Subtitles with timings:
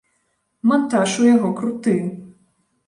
[0.71, 1.95] Мантаж у яго круты!